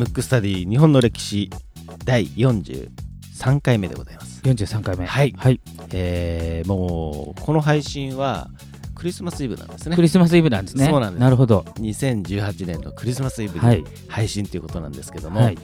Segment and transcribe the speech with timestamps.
[0.00, 1.50] ムックスタディ日本の歴史
[2.04, 4.40] 第43回目でございます。
[4.42, 5.04] 43回目。
[5.04, 5.34] はい。
[5.36, 5.60] はい、
[5.92, 8.48] えー、もうこの配信は
[8.94, 9.96] クリスマスイブなんですね。
[9.96, 10.00] ク。
[10.00, 10.86] リスマスイブなんですね。
[10.86, 11.20] そうなんです。
[11.20, 11.66] なるほど。
[11.76, 13.84] 2018年のクリスマスイブにはい。
[14.08, 15.58] 配信ということなんですけども、はい。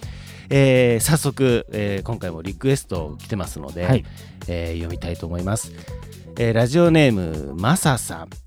[0.51, 4.05] えー早速、えー今回もリクエスト来てますので、はい。
[4.49, 5.73] えー読みたいと思います、
[6.39, 8.46] えーラジオネームマサさん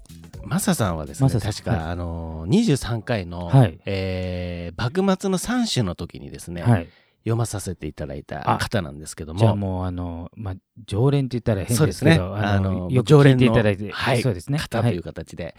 [0.49, 1.79] マサさんはですね確か、はい。
[1.91, 3.79] あのー23回の、はい。
[3.85, 6.87] えー幕末の三種の時にですね、はい。
[7.19, 9.39] 読まさせていただいた方なんですけども。
[9.39, 10.55] じゃあもうあの、まあ、
[10.87, 14.57] 常連って言ったら変ですけどあの常連のていただいて、はいそうですね。
[14.57, 15.55] 方という形で、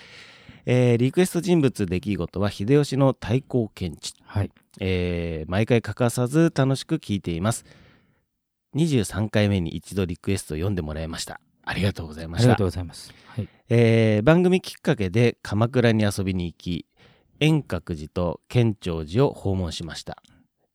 [0.67, 4.51] えーリクエスト人物出来事は秀吉の太閤検地はい。
[4.81, 7.65] えー毎回欠かさず楽しく聞いています。
[8.77, 12.45] 23回目に一度リクエスト読んでもらいましたありがとうございました。
[12.45, 13.13] ありがとうございます。
[13.27, 13.49] はい。
[13.69, 16.87] えー番組きっかけで鎌倉に遊びに行き
[17.41, 20.23] 円覚寺と建長寺を訪問しました。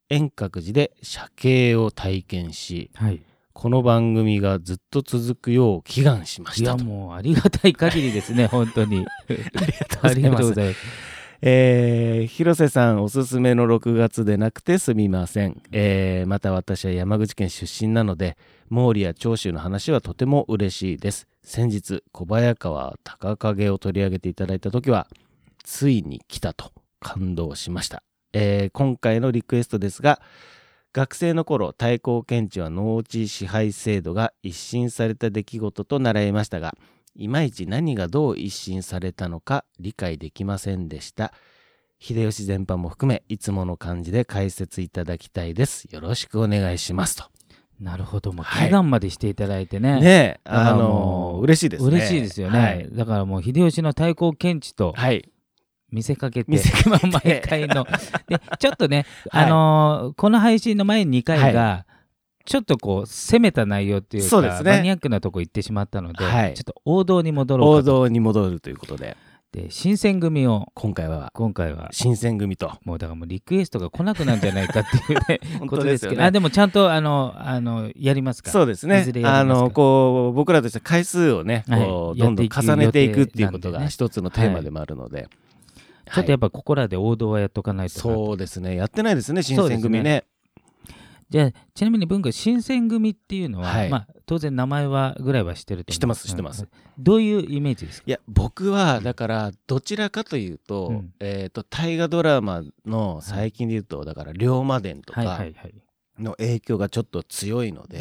[0.09, 3.21] 円覚寺で写経を体験しはい。
[3.53, 6.79] この番組がずっと続くよう祈願しまいしたと。
[6.79, 9.05] やもうありがたい限りですね本当に。
[10.01, 11.14] ありがとうございます
[11.47, 18.35] えー広瀬さんおすすめの6月でなくてすみません、えーまた私は山口県出身なので
[18.71, 21.27] 毛利や長州の話はとても嬉しいです。
[21.43, 25.05] 先日小早川隆景を取り上げていただいた時は
[25.63, 28.01] ついに来たと感動しました、
[28.33, 30.19] えー今回のリクエストですが
[30.93, 36.75] 学生の頃太閤検地は農地支配制度が一新された出来事と習いましたが
[37.16, 41.33] いまいち何がどう一新されたのか理解できませんでした。
[41.97, 45.85] 秀吉全般も含め、いつもの感じで解説いただきたいです。
[45.85, 47.23] よろしくお願いしますと。
[47.80, 51.88] なるほどもうはい祈願までしていただいてね、ねえ、だからあの嬉しいですね。
[51.89, 52.89] 嬉しいですよね、はい。
[52.91, 55.29] だからもう秀吉の太閤検地とはい。
[55.91, 57.85] 見せかけて、見せかけて まあ毎回の
[58.27, 61.85] でちょっとね、 はいあのーこの配信の前に2回が、
[62.45, 64.72] ちょっとこう攻めた内容っていうかそうですね。
[64.72, 66.53] マニアックなとこ行ってしまったので、はい。
[66.53, 67.85] ちょっと王道に戻ろう王かと。
[67.85, 69.17] 道に戻るということで、
[69.51, 71.31] で新選組を今回は。
[71.33, 71.89] 今回は。
[71.91, 72.72] 新選組と。
[72.83, 76.23] もうだからもうリクエストが来なくなるんじゃないかっていうね 本こと当ですすよけど。
[76.23, 78.51] あでもちゃんとあのあのやりますか？
[78.51, 79.01] そうですね。
[79.01, 79.22] いずれ。
[79.22, 79.63] やありますか？
[79.66, 81.79] の、こう、僕らとしては回数をね、はい。
[81.81, 85.27] こう、どんどん重ねていくっていうことが一つのテーマでもあるので。
[86.13, 88.75] ちょっとやはいっぱここらで王道はやっとかないとなそうですね。
[88.75, 90.25] やってないですね、新選組ね。
[91.30, 93.90] じゃあちなみに文化新選組っていうのは、はい。
[93.90, 96.63] まあ、当然名前はぐらいは知ってると知ってます知ってます。
[96.63, 96.69] うん。
[97.03, 98.03] どういうイメージですか？
[98.08, 101.13] いや僕はだからどちらかというと,、うん。
[101.19, 105.74] えー、と大河ドラマの最近で言うと、だから龍馬伝とかはいはいはい。
[106.19, 108.00] の影響がちょっと強いので、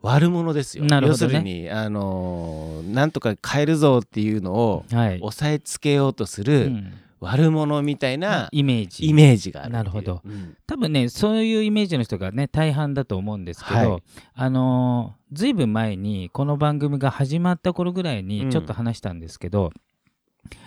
[0.00, 1.22] 悪者ですよ、なるほどね。
[1.24, 5.20] 要するにあのーなんとか変えるぞっていうのをはい。
[5.20, 9.06] 押さえつけようとすうるん悪者みたいなイメージ。
[9.06, 10.20] イメージがあるなるほど。
[10.24, 10.56] うん。
[10.66, 14.02] 多分ね、そういうイメージの人がね、大半だと思うんですけど、はい。
[14.34, 18.28] あのーずいぶん前に、この番組が始まった頃ぐらいうん。
[18.28, 19.72] にちょっと話したんですけど、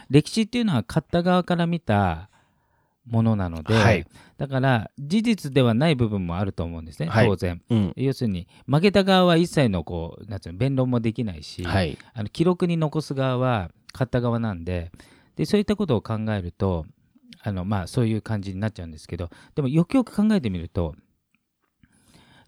[0.10, 2.30] 歴史っていうのは勝った側から見た
[3.06, 4.06] ものなので、はい。
[4.38, 7.28] だから事実ではない部分もあると思うんですね、はい。
[7.28, 7.62] 当然。
[7.70, 7.94] うん。
[7.96, 11.98] 要するに負けた側は一切のこうなんていうの弁論もできないし、はい。
[12.14, 14.92] あの記録に残す側は勝った側なんで
[15.36, 16.86] でそういったことを考えると
[17.42, 20.96] あの、まあ、そういう感じになっちゃうんですけどでもよくよく考えてみると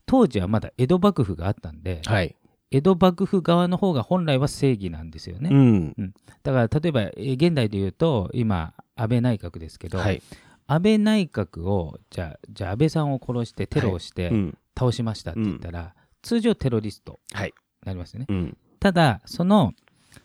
[0.06, 2.36] 当時はまだ江戸幕府があったんで、はい。
[2.72, 6.14] 江戸幕府側の方が本来は正義なんですよね、うん。
[6.44, 10.22] だから例えばえー現代で言うと今安倍内閣ですけど、はい。
[10.66, 14.58] 安倍内閣をじゃあじゃあ安倍さんを殺してテロをしてうん。
[14.78, 17.48] 倒しましたって言ったら、通常テロリストはい。
[17.48, 17.54] に
[17.88, 18.28] なりますよね。
[18.30, 18.58] うん。
[18.80, 19.74] ただその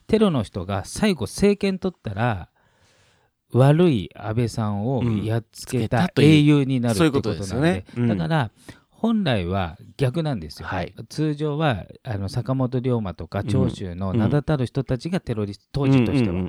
[0.07, 2.51] テロの人が最後政権取ったら
[3.53, 7.85] 悪い安倍さんをやっつけた英雄になるってことなんで。
[8.09, 8.51] だから
[8.91, 10.95] 本来は逆なんですよ、はい。
[11.09, 16.49] 通常はあの坂本龍馬とか長州の名だたる人たちがテロリスト、当時としては、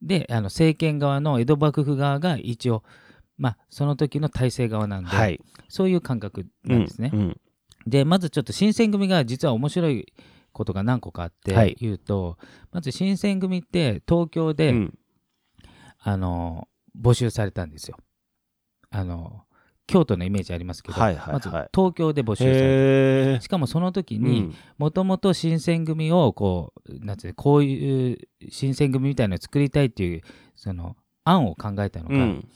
[0.00, 2.84] であの政権側の江戸幕府側が一応
[3.36, 5.40] まあその時の体制側なんで、はい。
[5.68, 7.40] そういう感覚なんですね、うんうん。
[7.86, 10.12] でまずちょっと新選組が実は面白い
[10.52, 11.76] ことが何個かあってはい。
[11.80, 12.38] 言うと、
[12.72, 14.94] まず新選組って東京で、うん
[16.00, 16.68] あの
[16.98, 17.96] 募集されたんですよ。
[18.90, 19.44] あの
[19.86, 21.32] 京都のイメージありますけど、はいはいはい。
[21.34, 28.18] まず東京で募集されへたしかもその時えにもともと新選組をこうなんていうのこういう
[28.50, 30.22] 新選組みたいなのを作りたいっていう
[30.54, 32.48] その案を考えたのが、うん。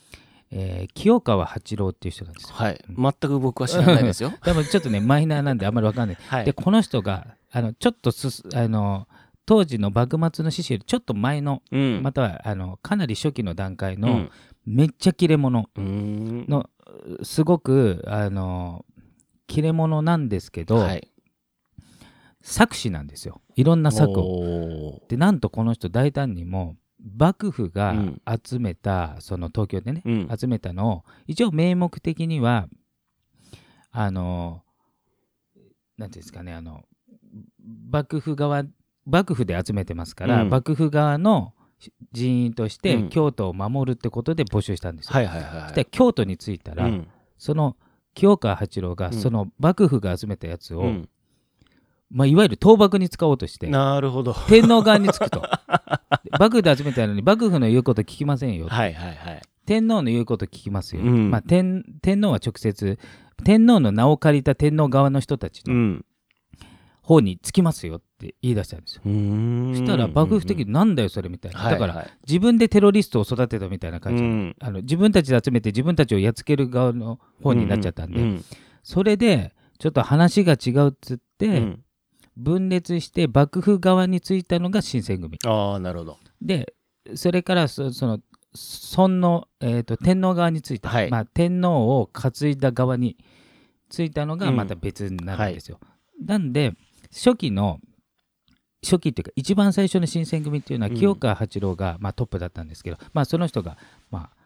[0.50, 2.54] えー清川八郎っていう人なんですよ。
[2.54, 2.84] はい。
[2.88, 4.32] 全く僕は知らないですよ。
[4.44, 6.18] 多分ちょっとねマイナーなんであんまりわかんない。
[6.28, 6.44] はい。
[6.44, 9.08] でこの人があのちょっとすすあの
[9.46, 12.02] 当時の幕末の志士よりちょっと前の、うん。
[12.02, 14.30] またはあのかなり初期の段階のうん。
[14.66, 15.68] めっちゃ切れ者。
[15.76, 16.46] うん。
[16.48, 16.68] の
[17.22, 18.84] すごくあの
[19.46, 21.10] 切れ者なんですけど、はい。
[22.40, 23.40] 作詞なんですよ。
[23.56, 24.94] いろんな作を。
[24.94, 26.76] をでなんとこの人大胆にも
[27.18, 28.22] 幕府がうん。
[28.42, 30.28] 集めた、その東京でね、うん。
[30.34, 32.68] 集めたのを一応名目的には
[33.96, 34.62] あの
[35.96, 36.82] なんていうんですかねあの
[37.90, 38.64] 幕府側
[39.06, 40.50] 幕府で集めてますから、うん。
[40.50, 41.52] 幕府側の
[42.12, 43.08] 人員としてうん。
[43.08, 45.12] 京都を守るってことで募集したんですよ。
[45.14, 45.72] はいはいはいはい。
[45.74, 47.08] で京都に着いたら、うん。
[47.38, 47.76] その
[48.14, 49.12] 清川八郎がうん。
[49.12, 51.08] その幕府が集めたやつを、うん。
[52.10, 54.34] まあ、いわゆる倒幕に使おうとしてなるほど。
[54.48, 55.42] 天皇側につくと。
[56.38, 58.68] 幕府で集めたのに幕府の言うこと聞きませんよ。
[58.68, 59.42] はいはいはい。
[59.66, 61.30] 天皇の言うこと聞きますよ、うん。
[61.30, 62.98] まあ、天天皇は直接
[63.44, 66.04] 天皇の名を借りた天皇側の人たちのうん
[67.04, 69.08] 方につきますよって言い出したんですよ、そ
[69.76, 72.02] したら幕府的になんだよそれみたいな、だからはい。
[72.04, 74.56] はい自分でテロリストを育てたみたいな感じ、うん。
[74.58, 78.44] あの自分たちで集めて自分たちをやっつける側の方になっちゃったんで、うん
[78.82, 81.84] それでちょっと話が違うっつって、うん。
[82.36, 85.38] 分裂して幕府側についたのが新選組。
[85.46, 86.18] ああなるほど。
[86.42, 86.74] で
[87.14, 88.20] それからそその
[88.54, 91.10] 尊の、えー、と天皇側についた、はい。
[91.10, 93.16] まあ、天皇を担いだ側に
[93.88, 94.56] ついたのがうん。
[94.56, 95.78] また別になるんですよ。
[96.24, 96.74] なんで
[97.14, 97.80] 初期の
[98.82, 100.96] 初期っていうか一番最初の新選組っていうのはうん。
[100.96, 103.76] 清川八郎が、まあ、トップだったんですけど、まあ、その人が、
[104.10, 104.36] まあ、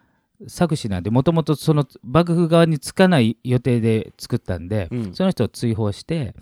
[0.46, 5.14] 作詞なんでもともとその幕府側につかない予定で作ったんで、うん。
[5.14, 6.34] その人を追放して、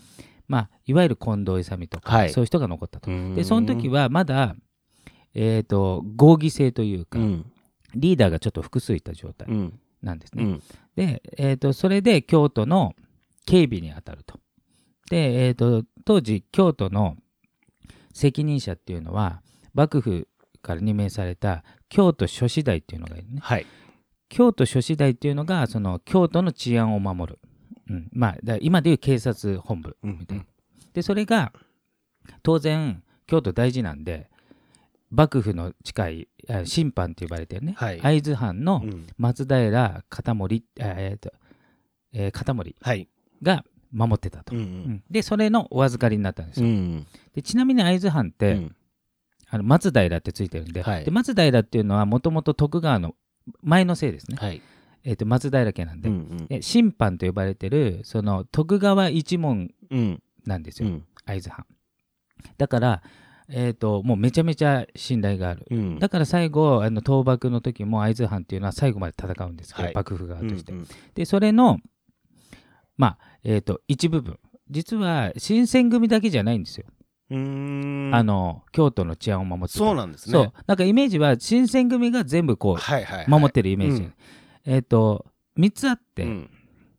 [0.47, 2.31] まあ、いわゆる近藤勇とか、はい。
[2.31, 3.11] そういう人が残ったと。
[3.11, 4.55] ででその時はまだ、
[5.35, 7.47] えー、と合議制というか、うん。
[7.95, 9.81] リーダーがちょっと複数いた状態うん。
[10.03, 10.45] なんですね。
[10.45, 10.63] うん。
[10.97, 12.95] で、えー、とそれで京都の
[13.47, 14.39] 警備に当たると。
[15.09, 17.17] で、えー、と当時京都の
[18.15, 19.43] 責任者っていうのは
[19.75, 20.29] 幕府
[20.63, 23.41] から任命された京都諸子大っていうのがいるね。
[23.43, 23.67] はい。
[24.29, 27.39] 京都諸子大っていうのがその京都の治安を守る、
[27.91, 28.09] うん。
[28.13, 30.45] まあ、今でいう警察本部うんみたいな。
[30.95, 31.53] でそれが
[32.43, 34.31] 当然京都大事なんで
[35.11, 38.01] 幕府の近いあ審判って呼ばれてるね、はい。
[38.01, 39.07] 会津藩のうん。
[39.19, 41.33] 松平片森、あえーと
[42.13, 43.09] えー片森はい。
[43.43, 43.65] が
[43.97, 44.69] 守ってたと、うんううん。
[44.93, 47.07] んでそれのお預かりになったんですよ、うん。
[47.35, 48.77] でちなみに会津藩って、うん。
[49.49, 51.05] あの松平ってついてるんで,、はい。
[51.05, 53.15] で松平っていうのはもともと徳川の
[53.63, 54.61] 前のせいですね、はい。
[55.05, 56.47] えー、と松平家なんで,、うんうん。
[56.47, 60.23] で審判と呼ばれてるその徳川一門うん。
[60.45, 61.05] なんですよ、うん。
[61.25, 61.65] 会津藩。
[62.59, 63.03] だから、
[63.49, 65.67] えー、ともうめちゃめちゃ信頼がある。
[65.71, 65.99] うん。
[65.99, 69.95] だから最後あの倒幕の時も会津藩っていうのは最後まで戦うんですけど、はい。
[69.95, 70.87] 幕府側として、うんうん。
[71.15, 71.79] でそれの
[72.97, 74.39] まあえっ、と一部分。
[74.69, 76.87] 実は新選組だけじゃないんですよ、
[77.31, 78.11] うーん。
[78.13, 79.79] あの京都の治安を守ってた。
[79.79, 80.33] そうなんですね。
[80.33, 80.53] そう。
[80.67, 83.27] なんかイメージは新選組が全部こはいはいはい。
[83.27, 84.15] う守ってるイメージ、うん。
[84.65, 85.25] えっ、と
[85.57, 86.51] 3つあって、うん。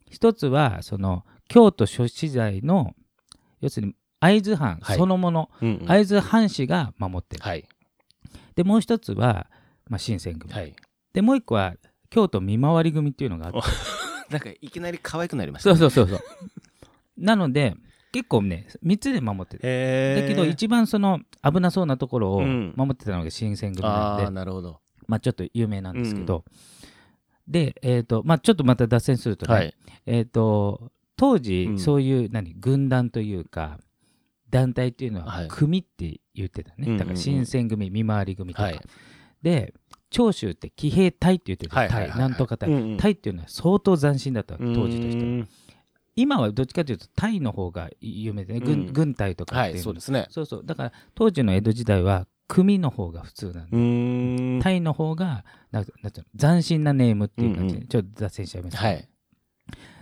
[0.10, 2.94] 一つはその京都諸子代の
[3.60, 4.98] 要するに会津藩はい。
[4.98, 5.86] そのもの、うんうん。
[5.86, 7.68] 会津藩士が守ってる、はい。
[8.56, 9.48] でもう一つは、
[9.90, 10.74] まあ、新選組、はい。
[11.12, 11.76] でもう一個は
[12.10, 13.60] 京都見回り組っていうのがあって
[14.30, 16.28] なんかいきなり可愛くなりましたそうそうそうそう。
[17.18, 17.76] なので
[18.12, 19.62] 結構ね3つで守ってる。
[19.64, 22.74] へだけど一番その危なそうなところをうん。
[22.76, 24.80] 守ってたのが新選組なんで、ああなるほど。
[25.08, 26.44] まあちょっと有名なんですけど、
[27.48, 29.76] でえっ、とまあちょっとまた脱線するとね、はい。
[30.06, 31.80] えっ、と当時、うん。
[31.80, 33.80] そういう何軍団というか
[34.50, 35.48] 団体っていうのははい。
[35.48, 36.98] 組って言ってたね、うんうんうん。
[36.98, 38.82] だから新選組見回り組とか、はい。
[39.42, 39.74] で
[40.10, 42.98] 長州って騎兵隊って言ってる、はいはいはい隊なんとか隊、うんうん。
[42.98, 45.24] 隊っていうのは相当斬新だった当時としては。
[45.24, 45.50] うん
[46.20, 48.86] 今はどっちかというと隊の方が有名でね、軍うん。
[48.92, 49.84] 軍隊とかはいっていうの。
[49.84, 50.26] そうですね。
[50.32, 50.62] そうそう。
[50.66, 54.60] だから当時の江戸時代は組の方が普通なんで、うーん。
[54.64, 57.88] タイの方がなんかなんていうの斬新なネームっていう感じで、うんうん。
[57.88, 58.80] ちょっと脱線しちゃいました。
[58.80, 59.08] はい。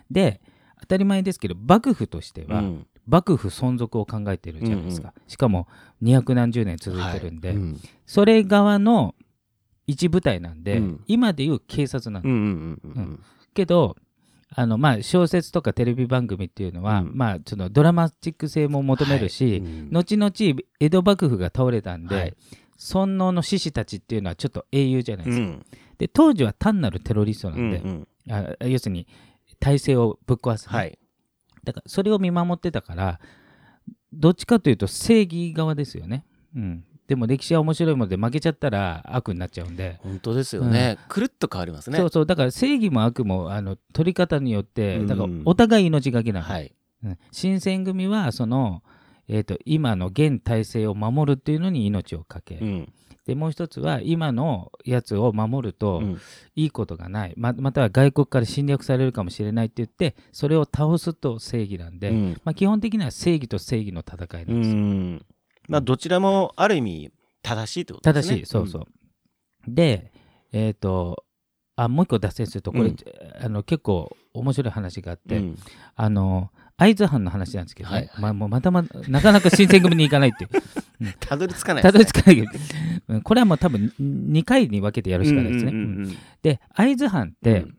[0.10, 0.40] で
[0.80, 2.88] 当たり前ですけど幕府としては、うん。
[3.08, 5.68] 幕府存続を考えてるじゃないですか、しかも
[6.02, 7.58] 200何十年続いてるんで、はい。
[7.58, 7.80] うん。
[8.06, 9.16] それ側の
[9.88, 11.04] 一部隊なんで、うん。
[11.08, 12.42] 今でいう警察なんでうんうん
[12.84, 13.20] うんうん
[13.54, 13.96] けど
[14.54, 17.12] あのまあ小説とかテレビ番組っていうのは、うん。
[17.16, 19.90] まあそのドラマチック性も求めるし、うん。
[19.92, 20.32] 後々
[20.80, 22.34] 江戸幕府が倒れたんで、はい。
[22.78, 25.66] 尊王の志士たちっていうのはちょっと英雄じゃないですか、うん。
[25.98, 28.08] で当時は単なるテロリストなうんで、ん。
[28.30, 29.08] あ要するに
[29.60, 30.98] 体制をぶっ壊す、はい。
[31.64, 33.20] だからそれを見守ってたから
[34.14, 36.24] どっちかというと正義側ですよね、
[36.56, 40.98] うん、でも歴史は面白いもので負けちゃったら悪になっちゃうんで、本当ですよね。
[41.08, 41.98] くるっと変わりますね。
[41.98, 42.26] そうそう。
[42.26, 46.74] だから正義も悪もあの取り方によってうんだからお互い命がけなの、はい。
[47.04, 47.18] うん。
[47.32, 48.82] 新選組はその
[49.28, 52.94] えー、と今の現体制を守るっていうのに命を懸け、うん。
[53.26, 56.22] でもう一つは今のやつを守るとうん。
[56.56, 62.42] いいことがない、ままたは外国から侵略されるかもしれないって言ってそれを倒すと正義なんで、うん。
[62.44, 65.35] まあ、基本的には正義と正義の戦いなんですよ。
[65.68, 68.36] うんまあどちらもある意味正しいってことですね。
[68.36, 68.86] 正しい、そうそう。
[69.68, 70.12] で、
[70.52, 71.24] えっ、と、
[71.76, 72.96] あ、もう一個脱線すると、これ、うん。
[73.40, 75.58] あの結構面白い話があって、うん。
[75.96, 78.22] あの、会津藩の話なんですけどね、はいはい。
[78.22, 82.36] まあ、もうまたまなかなか新選組に行かないっていう、 たどり着かないたどり着かない。
[82.36, 82.50] けど、
[83.10, 83.22] うん。
[83.22, 85.72] これはもう多分2回に分けてやるしかないですね。
[85.72, 87.78] うんうんうんうんで、会津藩って、うん。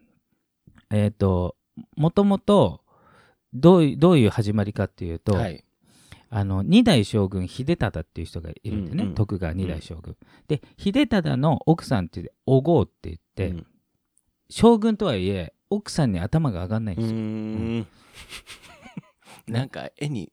[0.90, 1.56] えっ、と、
[1.96, 2.82] もともと、
[3.52, 5.65] どういうどういう始まりかっていうと、はい
[6.28, 9.14] あの二代将軍秀忠っていう人がいるんでね、うんうん。
[9.14, 10.16] 徳川二代将軍。
[10.48, 13.66] で秀忠の奥さんっていうお郷って言って、うん。
[14.50, 17.86] 将軍とはいえ奥さんに頭が上がんないんですよ、ん。
[19.52, 20.32] なんか絵に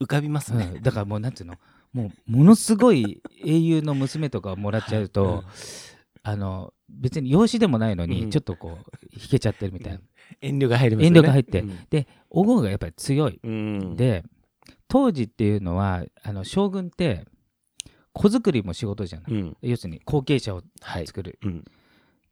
[0.00, 0.72] 浮かびますね。
[0.76, 0.82] うん。
[0.82, 1.54] だからもうなんつうの？
[1.92, 5.42] もうものすごい英雄の娘とかもらっちゃうと、うん。
[6.22, 8.10] あの別に養子でもないのうん。
[8.10, 10.00] にちょっとこう引けちゃってるみたいな、
[10.40, 11.18] 遠慮が入りますよね。
[11.18, 11.60] 遠慮が入って。
[11.60, 11.78] うん。
[11.90, 13.96] でお郷がやっぱり強い、うん。
[13.96, 14.24] で
[14.88, 17.26] 当時っていうのはあの将軍って
[18.12, 19.56] 子作りも仕事じゃない、うん。
[19.60, 21.06] 要するに後継者をはい。
[21.06, 21.64] 作る、うん。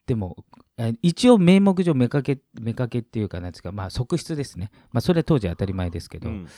[0.06, 0.37] でも
[0.76, 4.71] え一応名目上妾け妾っていうかなんですかまあ側室ですね。
[4.92, 6.49] まあそれは当時当たり前ですけど、うん。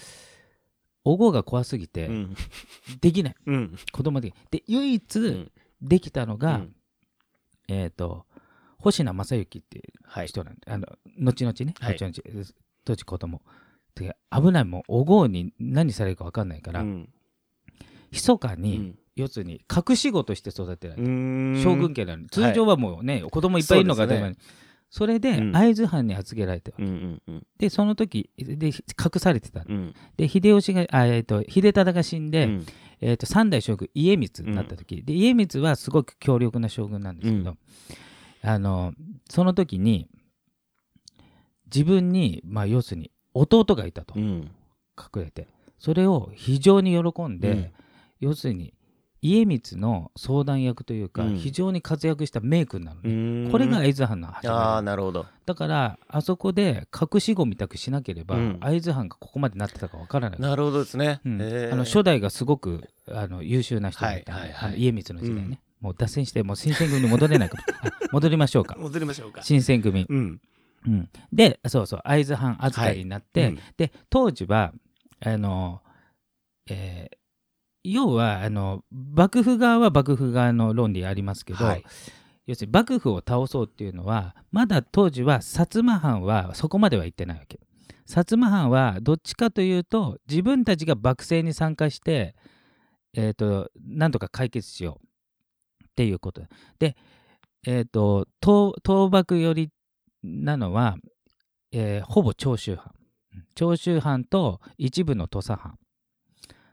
[1.04, 2.36] お郷が怖すぎてうん。
[3.00, 3.76] できない、うん。
[3.92, 5.50] 子供でで唯一ん。
[5.80, 6.76] できたのが、うん。
[7.68, 8.26] えっ、と
[8.78, 10.26] 星名正幸っていうはい。
[10.26, 10.86] 人なんで、あの
[11.18, 11.96] 後々ね、はい。
[11.96, 12.44] 後々
[12.84, 13.40] 当時子供
[13.94, 17.08] で危ないもうお郷に何されるか分かんないから、うん。
[18.10, 18.98] 密かに、うん。
[19.16, 21.06] 要するに隠し子として育てられた、
[21.62, 22.28] 将軍家なのに。
[22.28, 24.30] 通常はもうね、子供いっぱいいるのが当たり前。
[24.30, 24.36] に
[24.90, 25.52] それでうん。
[25.52, 27.46] 会津藩に預けられて、うんうんうん。
[27.58, 28.72] でその時で隠
[29.18, 29.94] されてたうん。
[30.16, 32.66] で秀吉があ、えー、と秀忠が死んで、うん。
[33.00, 37.56] えー、と三代将軍家光になった時、で家光はすごく強力な将軍なんですけど、う
[38.42, 38.92] あの
[39.28, 40.08] その時に
[41.74, 44.50] 自分に、まあ、要するに弟がいたと、うん。
[44.96, 45.48] 隠れて。
[45.78, 47.70] それを非常に喜んで、うん。
[48.20, 48.72] 要するに
[49.20, 51.36] 家光の相談役というか、うん。
[51.38, 54.64] 非常に活躍した名君なのうね、これが会津藩の始あまり。
[54.78, 55.26] あなるほど。
[55.46, 58.58] だからあそこで隠し子みたくしなければ、うん。
[58.60, 60.40] 会津藩がここまでなってたかわからない。
[60.40, 61.20] なるほどですね。
[61.24, 61.28] あ
[61.74, 64.32] の初代がすごくあの優秀な人だった。
[64.32, 67.56] はいはい家光の時代ね、もう脱線してもう新選組に戻れないか
[68.12, 68.76] 戻りましょうか。
[68.80, 69.42] 戻りましょうか。
[69.42, 70.40] 新選組、うん
[70.86, 73.58] うん、でそうそう会津藩預かりになって、うん。
[73.76, 74.72] で当時は
[75.20, 75.82] あの、
[76.68, 77.16] えー
[77.86, 81.84] 要はあの幕府側は幕府側の論理ありますけど、はい。
[82.46, 87.60] 要するに幕府を倒そうっていうのはまだ当時は薩摩藩はそこまでは行ってないわけ。
[88.06, 92.34] 薩摩藩はどっちかというと自分たちが幕政に参加して
[93.14, 96.42] えっ、となんとか解決しようっていうこと。
[96.78, 96.96] で
[97.66, 99.70] えっ、と東東幕寄り
[100.24, 100.96] なのは、
[101.70, 102.94] えーほぼ長州藩。
[103.54, 105.78] 長州藩と一部の土佐藩。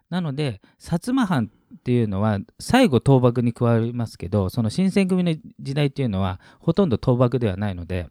[0.09, 8.07] なので薩摩藩っていうのは最後倒幕に加わりますけどその新選組の時代っていうのはほとんど倒幕ではないので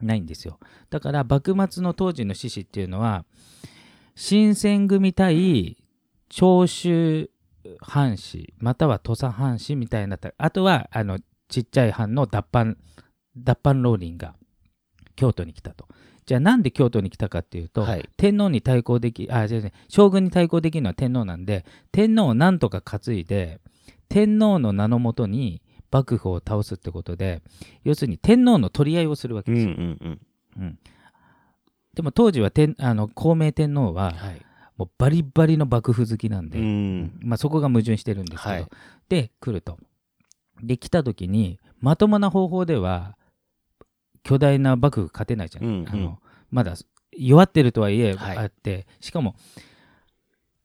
[0.00, 0.58] ないんですよ。
[0.90, 3.24] だから幕末の当時の志士っていうのは
[4.14, 5.78] 新選組対
[6.28, 7.30] 長州
[7.80, 12.76] 藩士または土佐藩士みたいなあとはあのちっちゃい藩の脱藩
[13.36, 14.34] 脱藩浪人が
[15.22, 15.86] 京都に来たと。
[16.26, 18.08] じゃあなんで京都に来たかっていうと、はい。
[18.16, 23.60] 天皇に対抗できあ違う違う将軍に対抗できるのは天皇なんで天皇をなんとか担いで
[24.08, 25.62] 天皇の名のもとに
[25.92, 27.40] 幕府を倒すってことで
[27.84, 30.20] 要するに天皇の取り合いをするわけですよ、んうん
[30.58, 30.78] うん。
[31.94, 34.42] でも当時は天あの孔明天皇ははい。
[34.76, 37.12] もうバリバリの幕府好きなんで、うん。
[37.20, 38.66] まあ、そこが矛盾してるんですけど、はい。
[39.08, 39.78] で来ると。
[40.62, 43.16] で来た時にまともな方法では
[44.22, 45.88] 巨大な幕府勝てないじゃん、うんうん。
[45.88, 46.18] あの
[46.50, 46.74] まだ
[47.12, 48.36] 弱ってるとはいえはい。
[48.38, 49.34] あって、しかも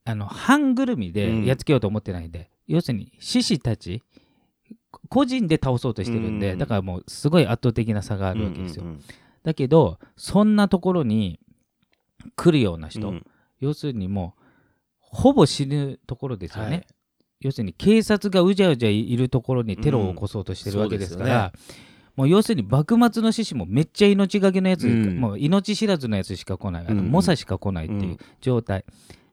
[0.06, 4.04] あの半ぐるみでやっつけようと思ってないんで、要するに志士たち
[5.10, 9.02] 個人で倒そうとしてるんで、うんだからもうすごい圧倒的な差があるわけですよ、うんうん
[9.44, 11.40] だけどそんなところに
[12.36, 13.26] 来るような人、うん。
[13.62, 14.44] 要するにもう
[15.00, 16.88] ほぼ死ぬところですよね、はい。
[17.40, 25.20] 要するに警察がうじゃうじゃいるところにテロを起こそうとしてるわけですから、うんもう要するに幕末の志士もめっちゃ命がけのやつ、うん。
[25.20, 26.86] もう命知らずのやつしか来ない。
[26.88, 27.12] あのうん。
[27.12, 28.84] 猛者しか来ないっていううん状態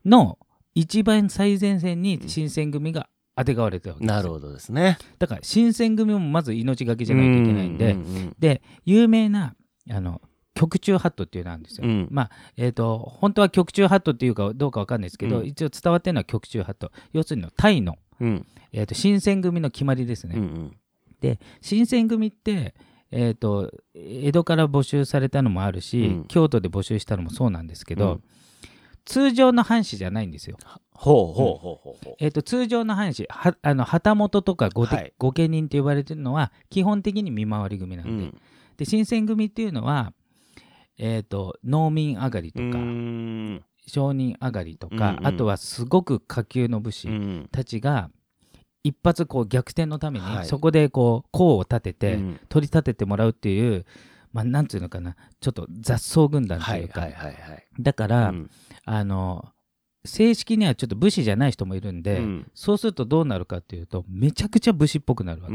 [0.05, 0.39] の
[0.75, 4.17] 一番最前線に新選組があてがわれてるわけですよ。
[4.17, 4.99] なるほどですね。
[5.19, 9.57] だから新選組もまず命がけじゃないといけないんで、うううんで有名な
[9.91, 10.21] あの
[10.55, 11.87] 局中ハットっていうのなんですよ。
[11.87, 12.09] うん。
[12.11, 15.47] まあえー、と本当は局中ハットっていうかどうかわかんないですけど、うん。
[15.47, 16.93] 一応伝わってるのは局中ハット。
[17.15, 18.47] 要するにタイの、うん。
[18.73, 20.37] えー、と新選組の決まりですね。
[20.37, 20.77] うんうん
[21.61, 22.75] 新選組って、
[23.11, 26.25] えー、と江戸から募集されたのもあるし、うん。
[26.27, 28.23] 京都で募集したのもそうなんですけど、うん。
[29.05, 30.57] 通常の藩士じゃないんですよ。
[30.93, 32.15] ほうほうほうほうほう。
[32.19, 35.13] えー、と通常の藩士はあの旗本とか御,、はい。
[35.19, 38.41] 御家人って呼ばれてるのは基本的に見回り組なんで,、うん。
[38.77, 40.13] で新選組っていうのは、
[40.99, 42.79] えー、と農民上がりとか、
[43.87, 45.27] 商人上がりとか、うんうん。
[45.27, 47.49] あとはすごく下級の武士うん。
[47.53, 48.11] たちが
[48.85, 50.47] 一発こう逆転のために、はい。
[50.47, 52.41] そこでこう功を立てて、うん。
[52.49, 53.85] 取り立ててもらうっていう、
[54.33, 57.09] まあ、なんていうのかなちょっと雑草軍団とはいいうか、
[57.81, 58.51] だから、うん。
[58.85, 59.49] あの
[60.05, 62.51] 正式にはちょっと武士じゃない人もいるんで、うん。
[62.55, 65.55] そうするとどうなるかっていうとめちゃくちゃ武士っぽくなるわけ、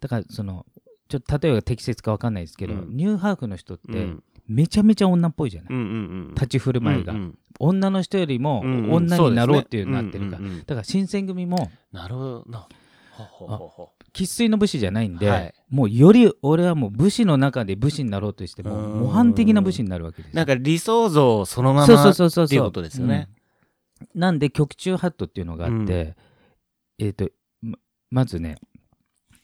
[0.00, 0.66] だからその
[1.08, 2.96] ちょっと例えば適切か分かんないですけど、うん。
[2.96, 7.38] ニューハーフの人ってうんめちゃめちゃ女っぽいじゃない、うんうん立ち振る舞いが、うんうん。
[7.58, 8.92] 女の人よりもうんうん。
[8.92, 10.60] 女になろうっていうなってるから、そうんうんうん。
[10.60, 12.44] だから新選組もなるほど
[14.12, 15.54] 生粋の武士じゃないんで、はい。
[15.70, 19.00] もうより俺はもう武士の中で武士になろうとしてもうん。
[19.00, 23.28] 模範的な武士になるわけですうなんか理想像そのままっていうことですよね、
[24.14, 24.20] うん。
[24.20, 26.16] なんで局中ハットっていうのがあって、
[26.98, 27.06] うん。
[27.06, 27.28] えっ、と
[27.62, 27.78] ま
[28.10, 28.56] まずね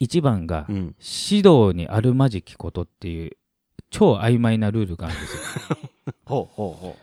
[0.01, 0.77] 1番がうん。
[0.77, 3.33] 指導にあるまじきことっていう
[3.93, 5.43] 超曖昧なルールがあるんですよ。
[6.25, 6.97] ほうほうほ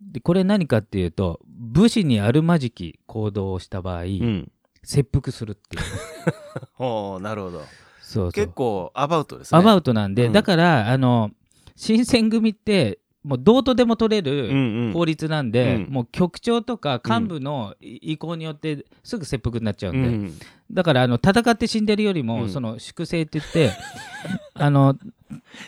[0.00, 4.52] でこれ何かっていうと武士にあるまじき行動をした場合、ううん。
[4.84, 5.82] 切腹するっていう。
[6.74, 7.58] ほうなるほど。
[7.58, 7.66] そう
[8.00, 8.32] そう。
[8.32, 9.58] 結構アバウトですね。
[9.58, 10.32] アバウトなんで、うん。
[10.32, 11.30] だからあの
[11.74, 14.92] 新選組ってもうどうとでも取れうんるうん。
[14.92, 15.92] 法律なんで、うん。
[15.92, 20.34] もう局長とか幹部の意向によってすぐ切腹になっちゃうんで、うん
[20.70, 22.50] だからあの戦って死んでるよりも、うん。
[22.50, 23.70] その粛清って言って
[24.54, 24.96] あの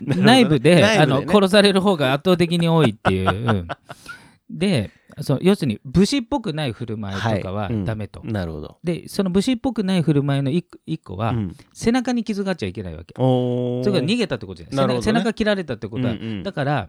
[0.02, 0.84] 内部でね。
[0.84, 3.28] あの殺される方が圧倒的に多いっていう。
[3.28, 3.68] う ん
[4.50, 4.90] で
[5.20, 7.74] そう要するに武士っぽくない振る舞いとかははい。
[7.74, 7.84] うん。
[7.84, 8.20] ダメと。
[8.24, 8.78] なるほど。
[8.82, 10.64] でその武士っぽくない振る舞いの一
[10.98, 11.56] 個は、うん。
[11.72, 13.14] 背中に傷があっちゃいけないわけ。
[13.16, 14.96] それから逃げたってことじゃない。
[14.96, 16.42] ね背中背中切られたってことは、うんうん。
[16.42, 16.88] だから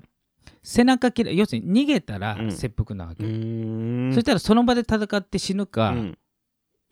[0.64, 2.52] 背中切ら要するに逃げたらうん。
[2.52, 4.14] 切腹なわけ、うーん。
[4.14, 6.18] そしたらその場で戦って死ぬか、うん。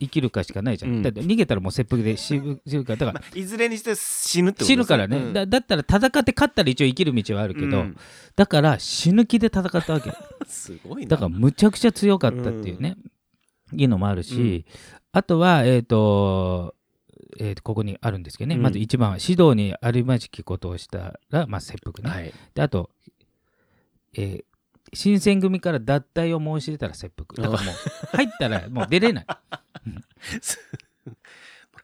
[0.02, 1.02] 生きるかしかないじゃん、うん。
[1.02, 2.94] だって逃げたらもう切腹で死ぬ死ぬか。
[2.94, 5.34] らだからまあ いずれにして死ぬってこと死ぬからね、うん。
[5.34, 7.98] だだったら戦って勝ったら一応生きる道はあるけど、うん。
[8.36, 10.12] だから死ぬ気で戦ったわけ。
[10.48, 11.10] すごいな。
[11.10, 12.98] だからむちゃくちゃ強かったっていうね、
[13.74, 14.66] いうのもあるし、
[15.12, 16.76] あとはえっ、と
[17.38, 18.62] えーとここにあるんですけどね、うん。
[18.62, 22.34] まず1番は指導にあるまじきことをしたら、まあ、切腹ね、はい。
[22.56, 22.90] であと、
[24.14, 24.44] えー
[24.94, 27.48] 新選組から脱退を申し出たら切腹。
[27.48, 27.76] だからもう
[28.16, 29.26] 入ったらもう出れない。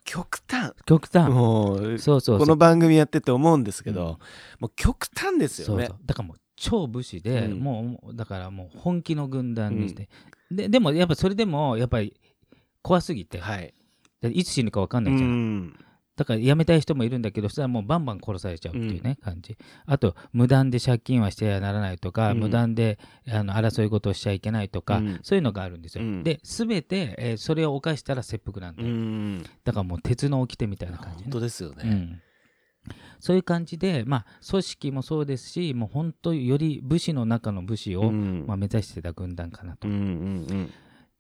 [0.04, 0.74] 極端。
[0.86, 1.30] 極端。
[1.30, 2.40] もうそうそうそう。
[2.40, 3.96] この番組やってて思うんですけうん。
[3.96, 4.20] ど
[4.60, 5.86] もう極端ですよね。
[5.86, 6.06] そうそう。
[6.06, 7.60] だからもう超武士で、うん。
[7.60, 10.10] もうだからもう本気の軍団にして、
[10.52, 12.20] ででもやっぱそれでもやっぱり
[12.82, 13.74] 怖すぎて、はい。
[14.32, 15.85] いつ死ぬか分かんうないじゃん、ん
[16.16, 19.58] だから辞めたい人もいるんだけどそれはもうバンバン殺されちゃうっていうね、感じ。
[19.86, 22.40] あと無断で借金はしてはならないとか、うん。
[22.40, 23.00] 無断で
[23.30, 25.20] あの争い事をしちゃいけないとか、うん。
[25.24, 26.24] そういうのがあるんですよ、うん。
[26.24, 29.44] で全て、えーそれを犯したら切腹なんだうよ、ん。
[29.64, 31.84] だからもう鉄の掟みたいな感じ、本ね当ですよね。
[31.84, 32.22] うん、
[33.20, 38.46] そういう感じで、まあ、組織もそうですしもう本当より武士の中の武士を、うん。
[38.48, 39.88] まあ、目指してた軍団かなと。
[39.88, 40.72] うんうん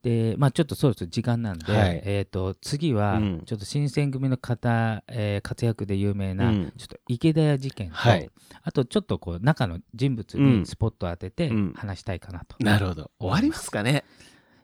[0.06, 2.02] で、まあ、ちょっとそろそろ時間なんで、はい。
[2.06, 3.41] えー、と次はうん。
[3.44, 6.74] ちょっと新選組の方、えー活躍で有名な、うん。
[6.78, 8.30] ちょっと池田屋事件と、はい。
[8.62, 10.60] あとちょっとこう中の人物うん。
[10.60, 11.74] にスポットを当ててうん。
[11.76, 12.56] 話したいかなと。
[12.60, 13.10] なるほど。
[13.20, 14.04] 終わりますかね。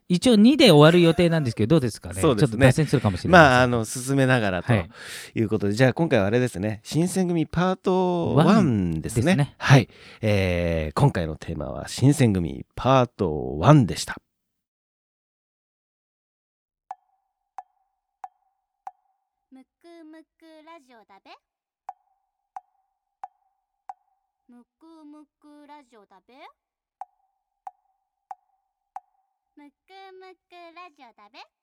[0.09, 2.21] 一応2で終わる予定なんですけどどうですかね。
[2.21, 2.47] そうですね。
[2.49, 4.71] ちょっと脱線するかもしれないまああの進めながらと。
[4.71, 4.89] はい。
[5.33, 6.81] いうことでじゃあ今回はあれですね。
[6.83, 9.23] 新選組パート1ですね。
[9.25, 9.55] ですね。
[9.57, 9.89] はい。
[10.21, 14.21] えー今回のテーマは新選組パート1でした
[21.23, 21.31] べ
[24.47, 26.33] むくむくラジオだべ
[29.55, 31.60] むくむくラジオだべ。